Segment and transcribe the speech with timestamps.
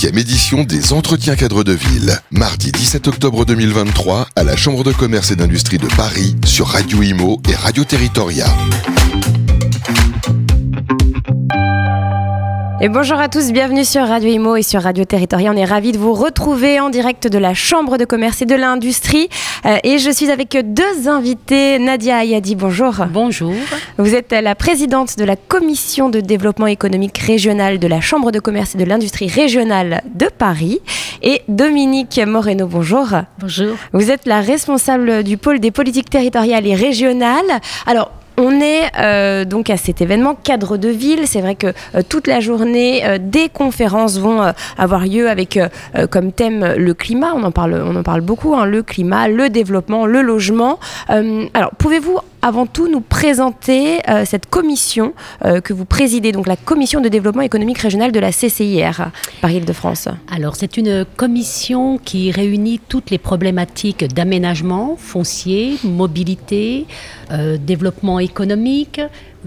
[0.00, 2.18] 7e édition des Entretiens cadres de ville.
[2.30, 7.02] Mardi 17 octobre 2023 à la Chambre de commerce et d'industrie de Paris sur Radio
[7.02, 8.46] Imo et Radio Territoria.
[12.82, 15.52] Et bonjour à tous, bienvenue sur Radio Imo et sur Radio Territoria.
[15.52, 18.54] On est ravis de vous retrouver en direct de la Chambre de commerce et de
[18.54, 19.28] l'industrie.
[19.66, 21.78] Euh, et je suis avec deux invités.
[21.78, 22.94] Nadia Ayadi, bonjour.
[23.10, 23.52] Bonjour.
[23.98, 28.40] Vous êtes la présidente de la Commission de développement économique régional de la Chambre de
[28.40, 30.80] commerce et de l'industrie régionale de Paris.
[31.22, 33.08] Et Dominique Moreno, bonjour.
[33.40, 33.76] Bonjour.
[33.92, 37.60] Vous êtes la responsable du pôle des politiques territoriales et régionales.
[37.84, 41.26] Alors, on est euh, donc à cet événement cadre de ville.
[41.26, 45.58] C'est vrai que euh, toute la journée, euh, des conférences vont avoir lieu avec
[46.10, 47.32] comme thème le climat.
[47.34, 48.54] On en parle, beaucoup.
[48.54, 50.78] Hein, le climat, le développement, le logement.
[51.08, 55.12] alors, pouvez-vous avant tout nous présenter euh, cette commission
[55.44, 60.08] euh, que vous présidez, donc la commission de développement économique régional de la CCIR, Paris-Île-de-France.
[60.30, 66.86] Alors c'est une commission qui réunit toutes les problématiques d'aménagement foncier, mobilité,
[67.30, 69.00] euh, développement économique,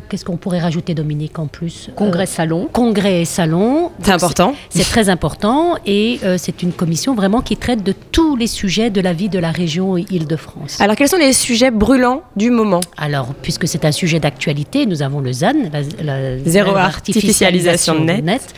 [0.10, 1.90] Qu'est-ce qu'on pourrait rajouter, Dominique, en plus?
[1.96, 2.70] Congrès-salon.
[2.72, 3.92] Congrès et salon.
[4.02, 4.56] C'est important.
[4.70, 9.02] C'est très important et c'est une commission vraiment qui traite de tous les sujets de
[9.02, 10.80] la vie de la région Île-de-France.
[10.82, 12.82] Alors, quels sont les sujets brûlants du moment?
[12.98, 15.54] Alors, puisque c'est un sujet d'actualité, nous avons le ZAN,
[16.02, 18.54] la, zéro artificialisation, net.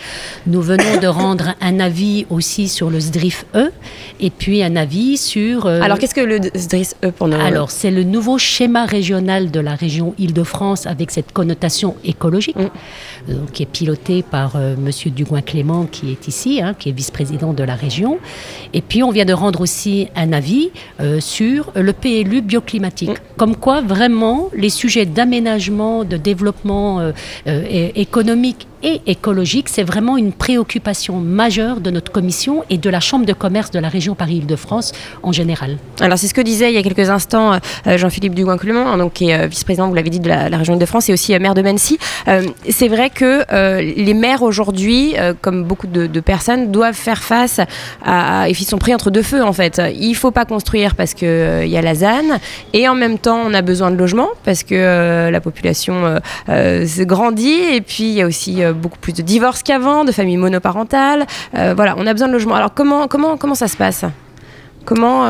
[0.48, 3.72] Nous venons de rendre un avis aussi sur le SDRIF E,
[4.20, 5.66] et puis un avis sur.
[5.66, 7.40] Euh, Alors, qu'est-ce que le SDRIF E pour nous?
[7.40, 12.70] Alors, c'est le nouveau schéma régional de la région Île-de-France avec cette connotation écologique, mm.
[13.30, 17.54] euh, qui est piloté par euh, Monsieur Dugouin-Clément, qui est ici, hein, qui est vice-président
[17.54, 18.20] de la région.
[18.74, 20.72] Et puis, on vient de rendre aussi un avis
[21.20, 23.10] sur le PLU bioclimatique.
[23.10, 23.36] Mm.
[23.38, 27.12] Comme quoi, vraiment, les sujets d'aménagement, de développement euh,
[27.48, 33.00] euh, économique et écologique, c'est vraiment une préoccupation majeure de notre commission et de la
[33.00, 34.92] Chambre de commerce de la région Paris-Île-de-France
[35.24, 35.78] en général.
[36.00, 37.54] Alors c'est ce que disait il y a quelques instants
[37.88, 41.10] euh, Jean-Philippe Dugoin-Clément, hein, donc qui est vice-président, vous l'avez dit, de la, région Île-de-France
[41.10, 41.98] et aussi maire de Mency.
[42.70, 43.46] c'est vrai que
[43.82, 47.60] les maires aujourd'hui, comme beaucoup de, personnes, doivent faire face
[48.04, 49.82] à, ils sont pris entre deux feux en fait.
[49.96, 51.28] Il ne faut pas construire parce qu'il
[51.64, 52.40] il y a la ZAN
[52.74, 56.20] et en même temps on a besoin de logement parce que euh, la population euh,
[56.50, 60.38] euh, grandit et puis il y a aussi beaucoup plus de divorces qu'avant, de familles
[60.38, 61.26] monoparentales.
[61.54, 62.56] voilà, on a besoin de logement.
[62.56, 64.06] Alors comment, comment, comment ça se passe?
[64.86, 65.28] Comment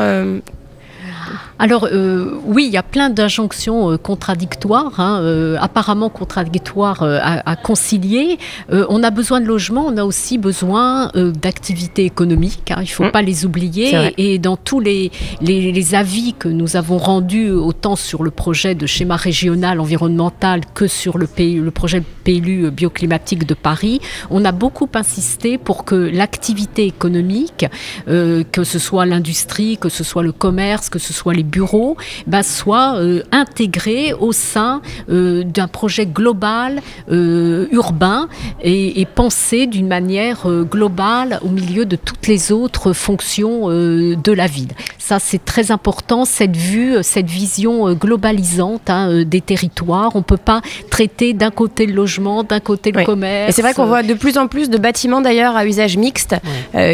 [1.58, 7.56] alors euh, oui, il y a plein d'injonctions euh, contradictoires, hein, euh, apparemment contradictoires à,
[7.56, 8.38] concilier.
[8.70, 13.04] on a besoin de logement, on a aussi besoin d'activités économiques, hein, il ne faut
[13.04, 13.10] mmh.
[13.10, 14.12] pas les oublier.
[14.18, 18.86] Et dans tous les, les, avis que nous avons rendus, autant sur le projet de
[18.86, 24.00] schéma régional environnemental que sur le, le projet PLU bioclimatique de Paris,
[24.30, 27.66] on a beaucoup insisté pour que l'activité économique,
[28.06, 31.96] que ce soit l'industrie, que ce soit le commerce, que ce soit les bureaux
[32.26, 38.28] bah, soient euh, intégrés au sein euh, d'un projet global euh, urbain
[38.62, 44.46] et, et pensés d'une manière globale au milieu de toutes les autres fonctions de la
[44.46, 44.72] ville.
[44.98, 50.12] Ça, c'est très important, cette vue, cette vision globalisante hein, des territoires.
[50.14, 53.50] On ne peut pas traiter d'un côté le logement, d'un côté le commerce.
[53.50, 56.34] Et c'est vrai qu'on voit de plus en plus de bâtiments d'ailleurs à usage mixte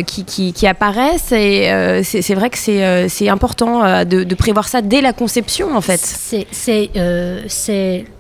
[0.06, 5.00] qui, qui, qui, apparaissent et c'est vrai que c'est important de, de prévoir ça dès
[5.00, 6.00] la conception, en fait.
[6.00, 7.44] C'est euh,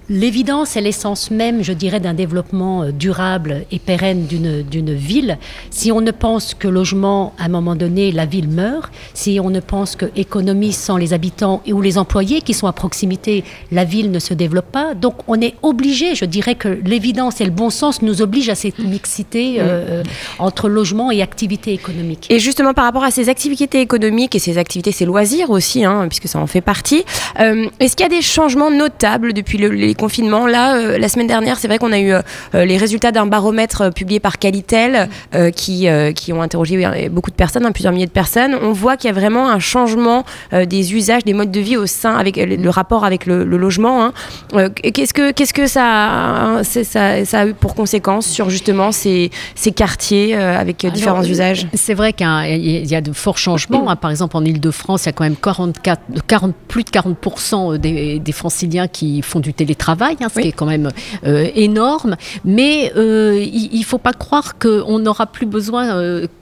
[0.08, 5.38] L'évidence est l'essence même, je dirais, d'un développement euh, durable et pérenne d'une ville.
[5.70, 8.92] Si on ne pense que logement, à un moment donné, la ville meurt.
[9.14, 12.72] Si on ne pense que économie sans les habitants ou les employés qui sont à
[12.72, 14.94] proximité, la ville ne se développe pas.
[14.94, 18.54] Donc on est obligé, je dirais que l'évidence et le bon sens nous obligent à
[18.54, 20.02] cette mixité euh, euh,
[20.38, 22.26] entre logement et activité économique.
[22.28, 26.06] Et justement par rapport à ces activités économiques et ces activités, ces loisirs aussi, hein,
[26.08, 27.04] puisque ça en fait partie,
[27.38, 30.46] est-ce qu'il y a des changements notables depuis le, les confinements.
[30.46, 32.22] Là, euh, la semaine dernière, c'est vrai qu'on a eu euh,
[32.54, 35.08] euh, les résultats d'un baromètre publié par Qualitel
[35.54, 38.54] qui, qui ont interrogé beaucoup de personnes, hein, plusieurs milliers de personnes.
[38.62, 41.86] On voit qu'il y a vraiment un changement des usages, des modes de vie au
[41.86, 44.04] sein, avec le, rapport avec le, logement.
[44.04, 44.70] Hein.
[44.70, 49.72] qu'est-ce que, qu'est-ce que ça, ça, ça, a eu pour conséquence sur justement ces, ces
[49.72, 51.66] quartiers avec différents usages?
[51.74, 53.90] C'est vrai qu'il y a de forts changements.
[53.90, 53.96] Hein.
[53.96, 58.18] Par exemple, en Ile-de-France, il y a quand même 44, 40, plus de 40% des,
[58.18, 60.90] des franciliens qui font du télétravail travail, hein, ce qui est quand même
[61.24, 62.16] énorme.
[62.44, 65.84] Mais il ne faut pas croire qu'on n'aura plus besoin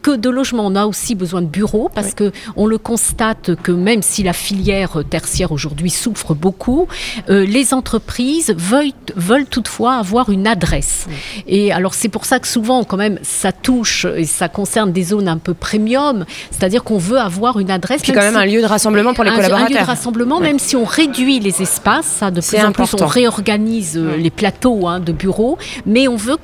[0.02, 0.66] que de logements.
[0.66, 4.32] On a aussi besoin de bureaux parce que on le constate que même si la
[4.32, 6.86] filière tertiaire aujourd'hui souffre beaucoup,
[7.28, 11.06] les entreprises veulent, veulent toutefois avoir une adresse.
[11.46, 15.04] Et alors c'est pour ça que souvent quand même ça touche et ça concerne des
[15.04, 18.02] zones un peu premium, c'est-à-dire qu'on veut avoir une adresse.
[18.02, 19.66] Puis quand même un lieu de rassemblement pour les collaborateurs.
[19.66, 22.94] Un lieu de rassemblement, même si on réduit les espaces, ça de plus en plus
[22.94, 26.36] on réorganise euh, les plateaux hein, de bureaux, mais on veut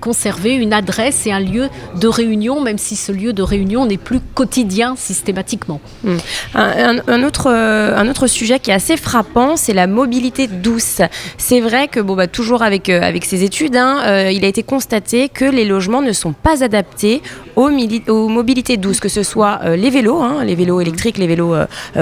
[0.00, 1.68] conserver une adresse et un lieu
[2.00, 5.80] de réunion, même si ce lieu de réunion n'est plus quotidien systématiquement.
[6.04, 6.16] Hmm.
[6.54, 11.00] Un, autre, euh, un autre sujet qui est assez frappant, c'est la mobilité douce.
[11.38, 14.62] C'est vrai que bon, bah, toujours avec, euh, avec ces études, hein, il a été
[14.62, 17.22] constaté que les logements ne sont pas adaptés
[17.56, 17.70] aux,
[18.08, 21.54] aux mobilités douces, que ce soit les vélos, hein, les vélos électriques, les vélos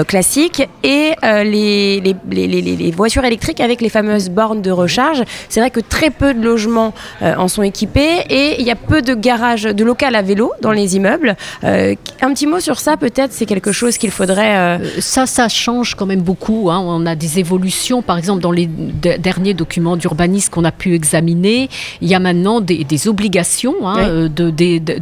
[0.07, 5.23] classiques, et les, les, les, les, voitures électriques avec les fameuses bornes de recharge.
[5.49, 9.01] C'est vrai que très peu de logements en sont équipés et il y a peu
[9.01, 11.35] de garages, de local à vélo dans les immeubles.
[11.63, 14.79] un petit mot sur ça, peut-être, c'est quelque chose qu'il faudrait.
[14.99, 16.69] Ça, ça change quand même beaucoup.
[16.71, 16.79] Hein.
[16.83, 21.69] On a des évolutions, par exemple, dans les derniers documents d'urbanisme qu'on a pu examiner.
[22.01, 24.29] Il y a maintenant des, obligations hein,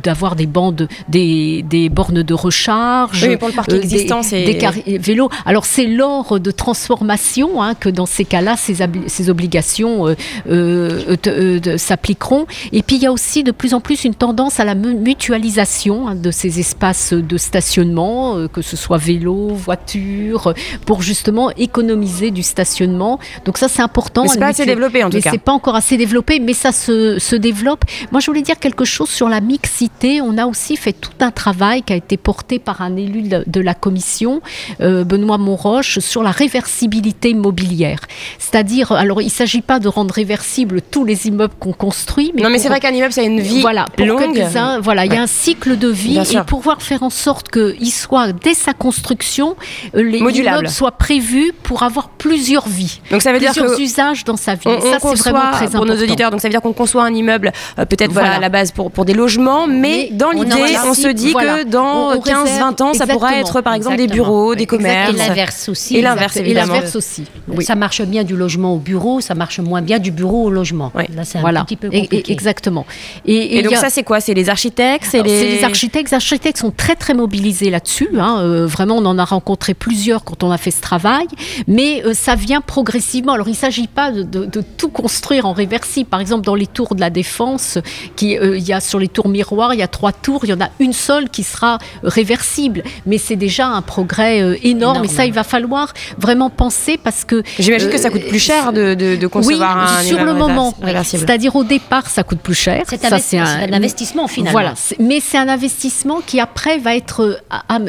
[0.03, 3.23] d'avoir des bandes, des, des, bornes de recharge.
[3.23, 5.29] Oui, pour le parc existant, c'est des vélos.
[5.45, 10.15] Alors c'est lors de transformation hein, que dans ces cas-là, ces, ces, obligations euh,
[10.49, 12.45] euh, euh, s'appliqueront.
[12.71, 16.07] Et puis il y a aussi de plus en plus une tendance à la mutualisation
[16.07, 20.53] hein, de ces espaces de stationnement, que ce soit vélo, voiture,
[20.85, 23.19] pour justement économiser du stationnement.
[23.45, 24.23] Donc ça c'est important.
[24.23, 25.31] Mais c'est pas assez développé en tout cas.
[25.31, 27.85] C'est pas encore assez développé, mais ça se, se développe.
[28.11, 30.21] Moi je voulais dire quelque chose sur la mixité.
[30.21, 33.61] On a aussi fait tout un travail qui a été porté par un élu de
[33.61, 34.41] la commission,
[34.81, 37.99] euh, Benoît Monroche, sur la réversibilité immobilière.
[38.37, 42.31] C'est-à-dire, alors il ne s'agit pas de rendre réversible tous les immeubles qu'on construit.
[42.35, 44.43] Mais non, mais c'est vrai qu'un immeuble, ça a une vie voilà, longue.
[44.81, 48.31] voilà, il y a un cycle de vie et pouvoir faire en sorte qu'il soit,
[48.31, 49.55] dès sa construction,
[49.95, 52.99] euh, les immeubles soient prévus pour avoir plusieurs vies.
[53.11, 54.63] Donc ça veut dire que usages dans sa vie.
[54.63, 55.77] ça, c'est vraiment très important.
[55.77, 58.33] Pour nos auditeurs, donc ça veut dire qu'on conçoit un immeuble, euh, peut-être voilà.
[58.33, 62.15] à la base pour, pour des logements, mais, dans l'idée, on, se dit que dans
[62.15, 65.13] 15-20 ans, ça pourra être par exemple des bureaux, des commerces.
[65.13, 65.97] Et l'inverse aussi.
[65.97, 66.79] Et l'inverse évidemment.
[66.93, 67.25] aussi.
[67.61, 70.91] Ça marche bien du logement au bureau, ça marche moins bien du bureau au logement.
[70.95, 72.31] Là, c'est un petit peu compliqué.
[72.31, 72.85] exactement.
[73.25, 74.19] Et, donc ça, c'est quoi?
[74.19, 75.63] C'est les architectes C'est les...
[75.63, 76.09] architectes.
[76.09, 78.09] Les architectes sont très très mobilisés là-dessus.
[78.17, 78.39] Hein.
[78.41, 81.27] Euh, vraiment, on en a rencontré plusieurs quand on a fait ce travail.
[81.67, 83.33] Mais euh, ça vient progressivement.
[83.33, 86.09] Alors, il ne s'agit pas de, tout construire en réversible.
[86.09, 87.77] Par exemple, dans les tours de la défense,
[88.15, 90.49] qui, euh, il y a sur les tours miroirs, il y a trois tours, il
[90.49, 92.83] y en a une seule qui sera réversible.
[93.05, 97.25] Mais c'est déjà un progrès euh, énorme, et ça, il va falloir vraiment penser parce
[97.25, 97.43] que.
[97.59, 100.73] J'imagine que ça coûte plus cher de, de, concevoir oui, sur le moment.
[101.03, 102.83] C'est-à-dire au départ, ça coûte plus cher.
[102.87, 104.51] C'est un, investissement finalement.
[104.51, 107.41] Voilà, mais c'est un investissement qui après va être,
[107.71, 107.79] euh,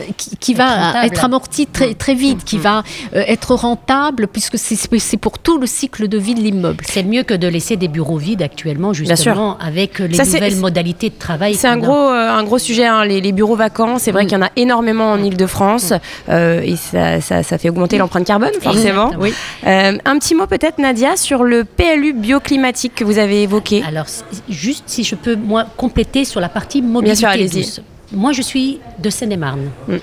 [0.40, 2.61] qui, va être amorti très, très vite, qui mm.
[2.61, 2.82] va
[3.12, 6.84] être rentable puisque c'est pour tout le cycle de vie de l'immeuble.
[6.87, 11.19] C'est mieux que de laisser des bureaux vides actuellement, justement, avec les nouvelles modalités de
[11.19, 11.55] travail.
[11.55, 13.99] C'est un gros, un gros sujet, hein, les, bureaux vacants.
[13.99, 15.93] C'est vrai qu'il y en a énormément en Ile-de-France
[16.28, 19.12] euh, et ça, ça, fait augmenter l'empreinte carbone, forcément.
[19.19, 19.32] Oui.
[19.67, 23.82] Euh, un petit mot peut-être, Nadia, sur le PLU bioclimatique que vous avez évoqué.
[23.87, 24.06] Alors,
[24.49, 27.82] juste si je peux, moi, compléter sur la partie mobilité Bien sûr,
[28.12, 29.70] Moi, je suis de Seine-et-Marne.
[29.88, 29.97] Mm.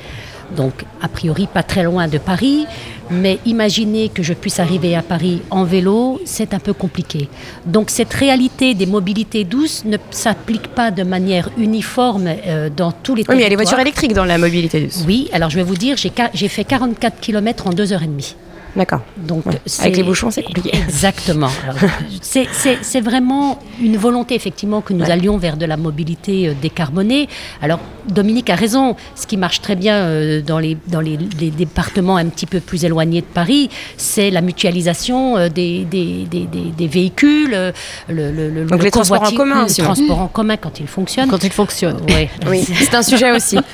[0.56, 2.66] Donc, a priori, pas très loin de Paris.
[3.10, 7.30] Mais imaginez que je puisse arriver à Paris en vélo, c'est un peu compliqué.
[7.66, 13.16] Donc cette réalité des mobilités douces ne s'applique pas de manière uniforme euh, dans tous
[13.16, 13.38] les territoires.
[13.38, 15.06] Oui, il y a les voitures électriques dans la mobilité douce.
[15.08, 18.36] Oui, alors je vais vous dire, j'ai fait 44 km en 2h30.
[18.78, 19.02] D'accord.
[19.18, 19.44] Donc,
[19.80, 20.70] avec les bouchons, c'est compliqué.
[20.72, 21.50] Exactement.
[22.22, 27.28] c'est vraiment une volonté, effectivement, que nous allions vers de la mobilité euh, décarbonée.
[27.64, 28.96] Alors, Dominique a raison.
[29.16, 32.86] Ce qui marche très bien euh, dans, les, dans les, départements un petit peu plus
[32.86, 37.74] éloignés de Paris, c'est la mutualisation euh, des, des, des, véhicules,
[38.10, 39.66] le, le, Donc, les transports en commun.
[39.66, 41.30] Les transports en commun quand ils fonctionnent.
[41.30, 42.02] Quand ils fonctionnent.
[42.48, 42.64] Oui.
[42.64, 43.58] c'est un sujet aussi.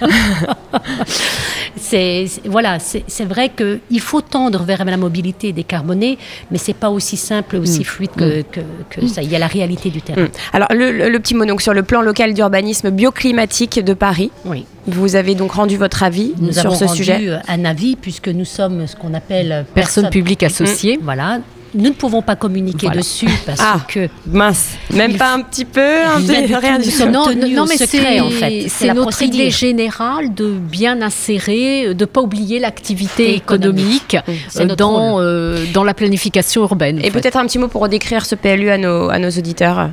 [1.75, 6.17] c'est voilà, c'est vrai qu'il faut tendre vers la mobilité décarbonée,
[6.51, 7.83] mais c'est pas aussi simple, aussi mm.
[7.83, 8.43] fluide que, mm.
[8.89, 9.23] que, ça.
[9.23, 10.23] Il y a la réalité du terrain.
[10.23, 10.29] Mm.
[10.53, 14.31] Alors le, petit mot donc sur le plan local d'urbanisme bioclimatique de Paris.
[14.45, 14.65] Oui.
[14.85, 17.19] Vous avez donc rendu votre avis sur ce sujet.
[17.19, 20.99] Nous avons rendu un avis puisque nous sommes ce qu'on appelle personnes publiques associées.
[21.01, 21.39] Voilà,
[21.75, 25.81] nous ne pouvons pas communiquer dessus parce ah, que mince, même pas un petit peu,
[25.81, 27.05] un peu, rien du tout.
[27.09, 28.65] Non, non, mais c'est en fait.
[28.69, 34.17] C'est notre idée générale de bien insérer, de ne pas oublier l'activité économique,
[34.57, 36.99] euh, dans, euh, dans la planification urbaine.
[37.03, 39.89] Et peut-être un petit mot pour décrire ce PLU à nos, à nos auditeurs.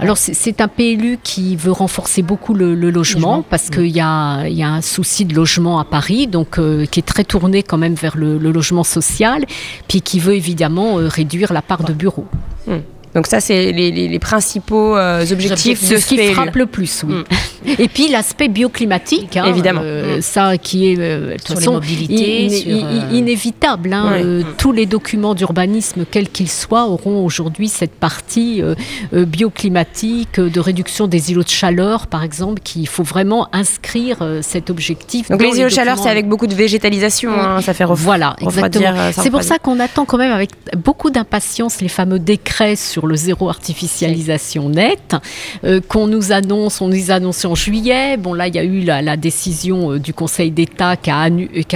[0.00, 4.62] Alors c'est un PLU qui veut renforcer beaucoup le, logement, parce qu'il y a, y
[4.62, 7.94] a, un souci de logement à Paris, donc euh, qui est très tourné quand même
[7.94, 9.44] vers le, logement social,
[9.88, 12.26] puis qui veut évidemment euh, réduire la part de bureaux.
[12.66, 12.78] Hmm.
[13.14, 17.14] Donc ça, c'est les, principaux euh, objectifs de ce qui frappe le plus, oui.
[17.14, 17.24] Mm.
[17.78, 20.22] Et puis l'aspect bioclimatique, hein, évidemment, euh, mm.
[20.22, 22.46] ça qui est euh, sur les mobilités,
[23.12, 23.92] inévitable.
[23.92, 28.62] Hein, tous les documents d'urbanisme, quels qu'ils soient, auront aujourd'hui cette partie
[29.12, 35.30] bioclimatique, de réduction des îlots de chaleur, par exemple, qu'il faut vraiment inscrire cet objectif.
[35.30, 38.00] Donc les îlots de chaleur, c'est avec beaucoup de végétalisation, hein, ça fait refroidir.
[38.10, 39.10] Voilà, exactement.
[39.12, 43.16] C'est pour ça qu'on attend quand même avec beaucoup d'impatience les fameux décrets sur le
[43.16, 45.16] zéro artificialisation nette,
[45.64, 48.16] euh, qu'on nous annonce, on nous a annoncé en juillet.
[48.16, 51.28] Bon, là, il y a eu la, décision euh, du Conseil d'État qui, a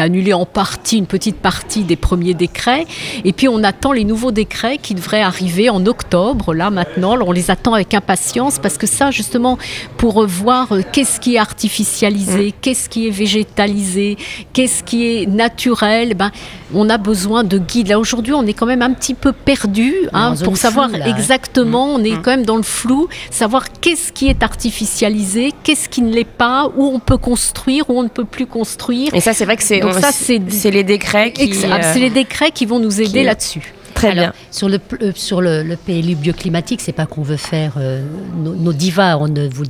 [0.02, 2.86] annulé en partie, une petite partie des premiers décrets.
[3.24, 7.16] Et puis, on attend les nouveaux décrets qui devraient arriver en octobre, là, maintenant.
[7.20, 9.58] on les attend avec impatience parce que ça, justement,
[9.96, 12.52] pour voir euh, qu'est-ce qui est artificialisé, mmh.
[12.60, 14.16] qu'est-ce qui est végétalisé,
[14.52, 16.30] qu'est-ce qui est naturel, ben,
[16.74, 17.88] on a besoin de guides.
[17.88, 22.02] Là, aujourd'hui, on est quand même un petit peu perdu hein, pour savoir exactement, on
[22.02, 22.22] est mm.
[22.22, 26.70] quand même dans le flou, savoir qu'est-ce qui est artificialisé, qu'est-ce qui ne l'est pas,
[26.76, 29.14] où on peut construire, où on ne peut plus construire.
[29.14, 32.50] Et ça, c'est vrai que c'est ça, c'est les décrets qui, euh, c'est les décrets
[32.50, 33.72] qui vont nous aider là-dessus.
[34.04, 34.32] Très bien.
[34.50, 38.02] Sur le, euh, sur le, PLU bioclimatique, c'est pas qu'on veut faire euh,
[38.36, 39.64] nos, divas en ne vous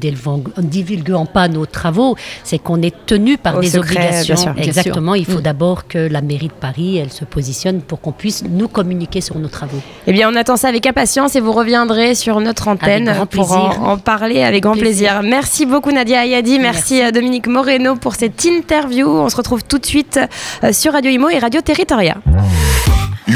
[0.59, 4.55] divulguant pas nos travaux, c'est qu'on est tenu par des obligations.
[4.57, 5.15] Exactement.
[5.15, 5.43] Il faut mm.
[5.43, 9.39] d'abord que la mairie de Paris, elle se positionne pour qu'on puisse nous communiquer sur
[9.39, 9.81] nos travaux.
[10.07, 13.99] Eh bien, on attend ça avec impatience et vous reviendrez sur notre antenne pour en,
[13.99, 15.23] parler avec grand plaisir.
[15.23, 19.09] Merci beaucoup Nadia Ayadi, merci, à Dominique Moreno pour cette interview.
[19.09, 20.19] On se retrouve tout de suite
[20.63, 22.17] euh, sur Radio Imo et Radio Territoria.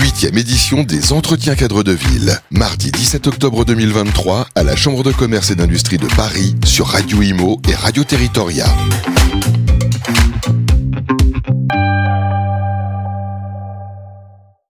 [0.00, 2.38] Huitième édition des Entretiens cadres de ville.
[2.52, 7.20] Mardi 17 octobre 2023 à la Chambre de commerce et d'industrie de Paris sur Radio
[7.20, 8.66] Imo et Radio Territoria.